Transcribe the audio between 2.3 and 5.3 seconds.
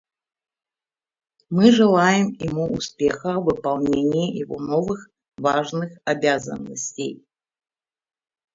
ему успеха в выполнении его новых